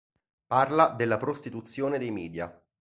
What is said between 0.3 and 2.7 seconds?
Parla della prostituzione dei media.